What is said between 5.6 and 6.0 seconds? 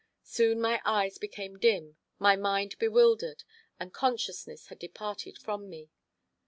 me.